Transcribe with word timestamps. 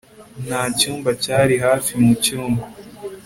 Nta 0.45 0.61
cyumba 0.77 1.09
cyari 1.23 1.55
hafi 1.65 1.91
mu 2.03 2.13
cyumba 2.23 2.63